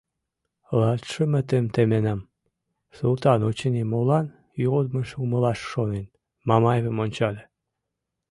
[0.79, 2.29] —Латшымытым теменам,—
[2.97, 4.25] Султан, очыни, молан
[4.63, 6.07] йодмыжым умылаш шонен,
[6.47, 7.43] Мамаевым ончале.